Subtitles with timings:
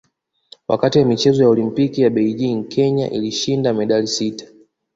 [0.67, 4.45] Wakati wa michezo ya Olimpiki ya Beijing Kenya ilishinda medali sita